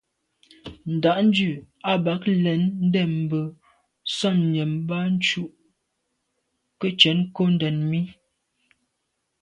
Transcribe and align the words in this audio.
Ndǎ’ndʉ̂ 0.95 1.51
a 1.91 1.93
bαg 2.05 2.21
len, 2.43 2.61
ndɛ̂nmbə̀ 2.85 3.43
sα̌m 4.15 4.37
nyὰm 4.51 4.71
mbὰ 4.83 4.99
ncʉ̌’ 5.15 5.49
kə 6.79 6.87
cwɛ̌d 6.99 7.13
nkondɛ̀n 7.21 7.77
mi. 7.89 8.01